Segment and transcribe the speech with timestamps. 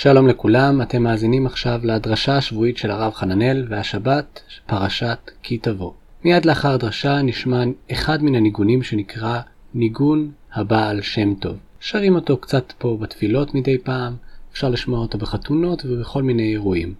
[0.00, 5.92] שלום לכולם, אתם מאזינים עכשיו לדרשה השבועית של הרב חננאל והשבת פרשת כי תבוא.
[6.24, 7.62] מיד לאחר הדרשה נשמע
[7.92, 9.40] אחד מן הניגונים שנקרא
[9.74, 11.56] ניגון הבעל שם טוב.
[11.80, 14.16] שרים אותו קצת פה בתפילות מדי פעם,
[14.52, 16.94] אפשר לשמוע אותו בחתונות ובכל מיני אירועים.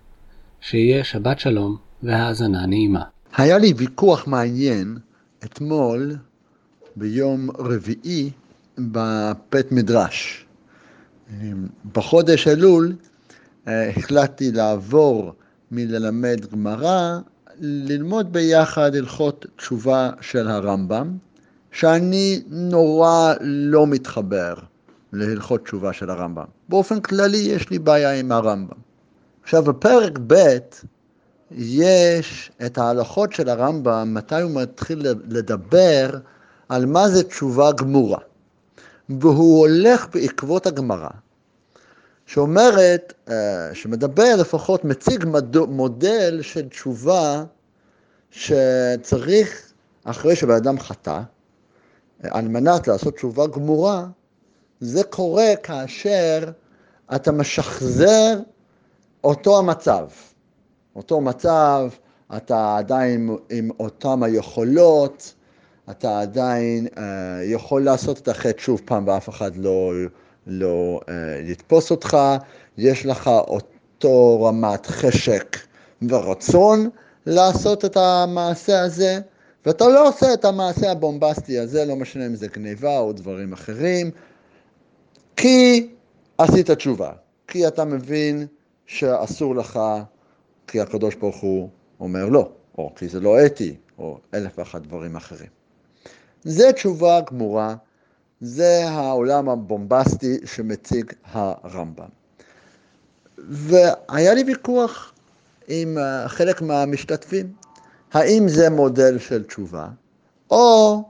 [0.60, 3.02] שיהיה שבת שלום והאזנה נעימה.
[3.36, 4.98] היה לי ויכוח מעניין
[5.44, 6.16] אתמול
[6.96, 8.30] ביום רביעי
[8.78, 10.47] בבית מדרש.
[11.92, 12.92] בחודש אלול
[13.68, 15.32] אה, החלטתי לעבור
[15.70, 17.18] מללמד גמרא,
[17.60, 21.16] ללמוד ביחד הלכות תשובה של הרמב"ם,
[21.72, 24.54] שאני נורא לא מתחבר
[25.12, 26.44] להלכות תשובה של הרמב"ם.
[26.68, 28.76] באופן כללי יש לי בעיה עם הרמב"ם.
[29.42, 30.58] עכשיו, בפרק ב'
[31.50, 36.10] יש את ההלכות של הרמב"ם, מתי הוא מתחיל לדבר
[36.68, 38.18] על מה זה תשובה גמורה.
[39.08, 41.08] והוא הולך בעקבות הגמרא,
[42.26, 45.24] שאומרת, אה, שמדבר לפחות, מציג
[45.68, 47.44] מודל של תשובה
[48.30, 49.72] שצריך,
[50.04, 51.20] אחרי שבן אדם חטא,
[52.22, 54.06] על מנת לעשות תשובה גמורה,
[54.80, 56.50] זה קורה כאשר
[57.14, 58.38] אתה משחזר
[59.24, 60.06] אותו המצב.
[60.96, 61.90] אותו מצב,
[62.36, 65.34] אתה עדיין עם אותם היכולות,
[65.90, 66.98] אתה עדיין uh,
[67.44, 69.92] יכול לעשות את החטא שוב פעם ואף אחד לא,
[70.46, 71.10] לא uh,
[71.50, 72.16] יתפוס אותך,
[72.78, 75.56] יש לך אותו רמת חשק
[76.08, 76.90] ורצון
[77.26, 79.20] לעשות את המעשה הזה,
[79.66, 84.10] ואתה לא עושה את המעשה הבומבסטי הזה, לא משנה אם זה גניבה או דברים אחרים,
[85.36, 85.88] כי
[86.38, 87.12] עשית תשובה,
[87.46, 88.46] כי אתה מבין
[88.86, 89.80] שאסור לך,
[90.66, 91.68] כי הקדוש ברוך הוא
[92.00, 95.57] אומר לא, או כי זה לא אתי, או אלף ואחת דברים אחרים.
[96.44, 97.74] זה תשובה גמורה,
[98.40, 102.08] זה העולם הבומבסטי שמציג הרמב"ם.
[103.48, 105.12] והיה לי ויכוח
[105.68, 107.52] עם אה, חלק מהמשתתפים,
[108.12, 109.86] האם זה מודל של תשובה,
[110.50, 111.02] או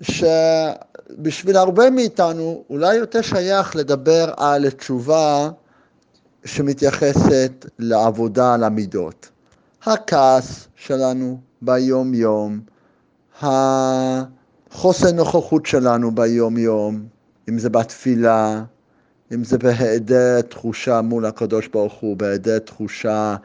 [0.00, 5.50] שבשביל הרבה מאיתנו אולי יותר שייך לדבר על תשובה
[6.44, 9.28] שמתייחסת לעבודה על המידות.
[9.82, 12.60] הכעס שלנו ביום-יום,
[14.72, 17.06] החוסר נוכחות שלנו ביום-יום,
[17.48, 18.62] אם זה בתפילה,
[19.34, 23.36] אם זה בהיעדר תחושה מול הקדוש ברוך הוא, בהיעדר תחושה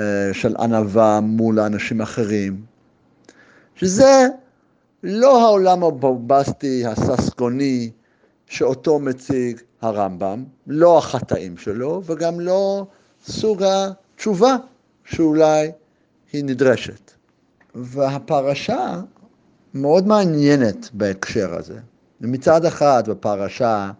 [0.00, 2.62] אה, של ענווה מול האנשים אחרים,
[3.74, 4.26] שזה
[5.02, 7.90] לא העולם הבומבסטי, הססגוני,
[8.46, 12.86] שאותו מציג הרמב"ם, לא החטאים שלו, וגם לא
[13.26, 14.56] סוג התשובה
[15.04, 15.70] שאולי
[16.32, 17.10] היא נדרשת.
[17.74, 19.00] והפרשה
[19.74, 21.78] מאוד מעניינת בהקשר הזה.
[22.20, 23.90] מצד אחד בפרשה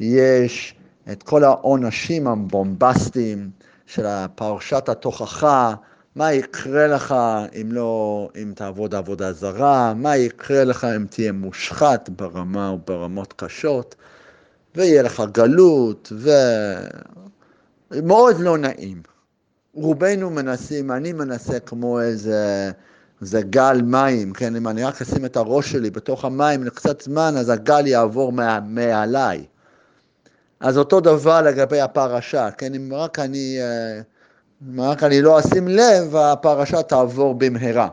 [0.00, 0.74] יש
[1.12, 3.50] את כל העונשים הבומבסטיים
[3.86, 5.74] של פרשת התוכחה,
[6.16, 7.14] מה יקרה לך
[7.60, 13.34] אם לא, אם תעבוד עבודה זרה, מה יקרה לך אם תהיה מושחת ברמה או ברמות
[13.36, 13.94] קשות,
[14.74, 16.12] ויהיה לך גלות,
[17.90, 19.02] ומאוד לא נעים.
[19.74, 22.70] רובנו מנסים, אני מנסה כמו איזה,
[23.20, 27.34] איזה גל מים, כן, אם אני רק אשים את הראש שלי בתוך המים לקצת זמן,
[27.36, 28.32] אז הגל יעבור
[28.62, 29.44] מעליי.
[30.60, 33.58] אז אותו דבר לגבי הפרשה, כן, אם רק אני...
[33.60, 34.04] Uh,
[34.78, 37.88] רק אני לא אשים לב, הפרשה תעבור במהרה.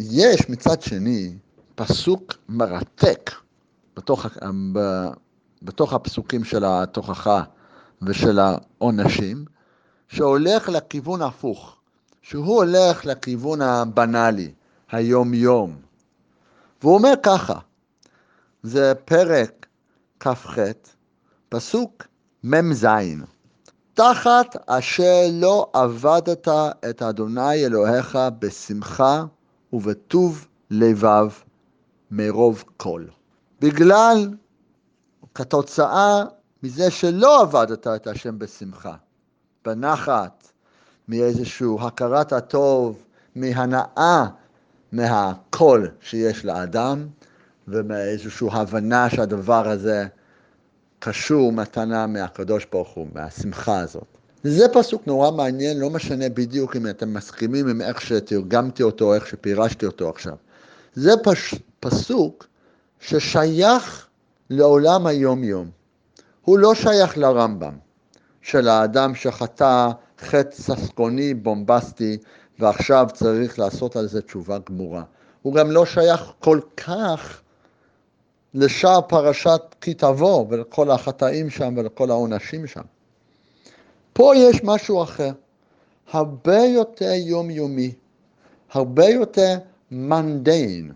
[0.00, 1.36] יש מצד שני
[1.74, 3.30] פסוק מרתק
[3.96, 4.26] בתוך,
[5.62, 7.42] בתוך הפסוקים של התוכחה
[8.02, 9.44] ושל העונשים,
[10.08, 11.77] שהולך לכיוון הפוך,
[12.22, 14.52] שהוא הולך לכיוון הבנאלי,
[14.90, 15.76] היום-יום.
[16.82, 17.58] והוא אומר ככה,
[18.62, 19.66] זה פרק
[20.20, 20.58] כ"ח,
[21.48, 22.06] פסוק
[22.44, 22.86] מ"ז.
[23.94, 26.48] תחת אשר לא עבדת
[26.90, 29.24] את אדוני אלוהיך בשמחה
[29.72, 31.28] ובטוב לבב
[32.10, 33.04] מרוב כל.
[33.60, 34.28] בגלל,
[35.34, 36.24] כתוצאה
[36.62, 38.94] מזה שלא עבדת את השם בשמחה,
[39.64, 40.52] בנחת,
[41.08, 43.02] מאיזושהי הכרת הטוב,
[43.36, 44.24] מהנאה
[44.92, 47.06] מהקול שיש לאדם,
[47.68, 50.06] ומאיזושהי הבנה שהדבר הזה
[50.98, 54.18] קשור מתנה מהקדוש ברוך הוא, מהשמחה הזאת.
[54.44, 59.26] זה פסוק נורא מעניין, לא משנה בדיוק אם אתם מסכימים עם איך שתרגמתי אותו, איך
[59.26, 60.34] שפירשתי אותו עכשיו.
[60.94, 62.46] זה פש, פסוק
[63.00, 64.06] ששייך
[64.50, 65.70] לעולם היום-יום.
[66.44, 67.76] הוא לא שייך לרמב"ם,
[68.42, 69.88] של האדם שחטא
[70.20, 72.18] חטא ססקוני, בומבסטי,
[72.58, 75.02] ועכשיו צריך לעשות על זה תשובה גמורה.
[75.42, 77.40] הוא גם לא שייך כל כך
[78.54, 82.82] לשאר פרשת כי תבוא ולכל החטאים שם ולכל העונשים שם.
[84.12, 85.32] פה יש משהו אחר,
[86.12, 87.92] הרבה יותר יומיומי,
[88.72, 89.58] הרבה יותר
[89.90, 90.92] מנדיין,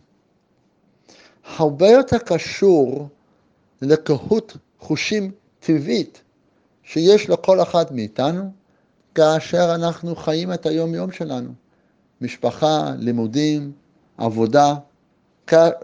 [1.56, 3.08] הרבה יותר קשור
[3.82, 5.30] לקהות חושים
[5.60, 6.22] טבעית
[6.82, 8.50] שיש לכל אחד מאיתנו
[9.14, 11.50] כאשר אנחנו חיים את היום-יום שלנו.
[12.20, 13.72] משפחה, לימודים,
[14.18, 14.74] עבודה.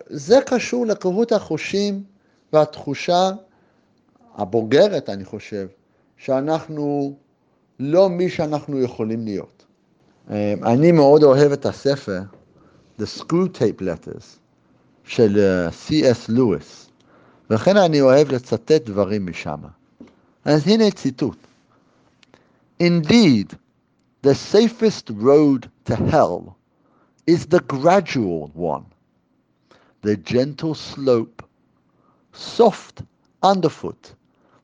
[0.07, 2.03] זה קשור לקהות החושים
[2.53, 3.31] והתחושה
[4.35, 5.67] הבוגרת, אני חושב,
[6.17, 7.17] שאנחנו
[7.81, 9.65] לא מי שאנחנו יכולים להיות.
[10.31, 12.21] אה, אני מאוד אוהב את הספר
[13.01, 14.25] The Screw Tape Letters
[15.05, 16.25] של אה, C.S.
[16.29, 16.91] לואיס,
[17.51, 19.61] ולכן אני אוהב לצטט דברים משם.
[20.45, 21.48] אז הנה ציטוט.
[22.80, 23.58] Indeed,
[24.22, 26.58] the safest road to hell
[27.26, 28.86] is the gradual one,
[30.02, 31.44] the gentle slope,
[32.32, 33.04] soft
[33.42, 34.16] underfoot,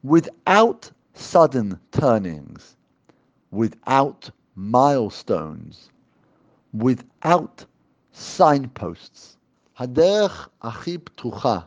[0.03, 2.75] without sudden turnings,
[3.51, 5.89] without milestones,
[6.73, 7.65] without
[8.11, 9.35] signposts.
[9.77, 11.59] הדרך הכי פתוחה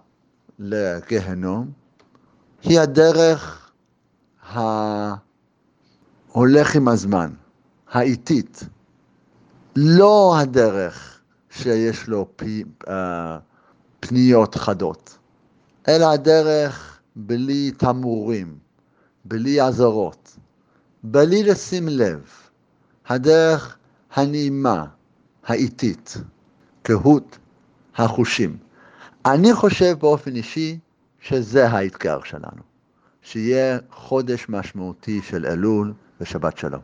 [0.59, 1.73] לגיהנום
[2.63, 3.73] היא הדרך
[6.32, 7.32] ההולך עם הזמן,
[7.92, 8.64] האיטית,
[9.76, 11.20] לא הדרך
[11.50, 12.90] שיש לו פי, uh,
[14.00, 15.18] פניות חדות,
[15.88, 18.58] אלא הדרך בלי תמרורים,
[19.26, 20.38] בלי אזהרות,
[21.04, 22.30] בלי לשים לב,
[23.08, 23.78] הדרך
[24.14, 24.86] הנעימה,
[25.46, 26.18] האיטית,
[26.84, 27.38] קהות
[27.96, 28.58] החושים.
[29.26, 30.80] אני חושב באופן אישי
[31.20, 32.62] שזה האתגר שלנו,
[33.22, 36.82] שיהיה חודש משמעותי של אלול ושבת שלום.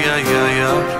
[0.00, 0.99] yeah, yeah, yeah.